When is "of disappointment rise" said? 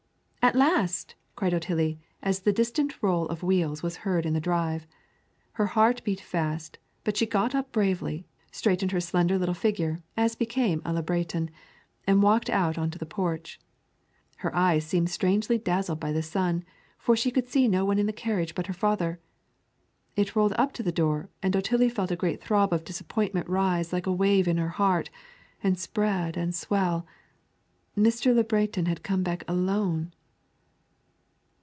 22.73-23.93